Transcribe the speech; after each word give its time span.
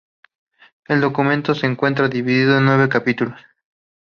El 0.87 0.99
documento 0.99 1.53
se 1.53 1.67
encuentra 1.67 2.07
divido 2.09 2.57
en 2.57 2.65
nueve 2.65 2.89
capítulos. 2.89 3.39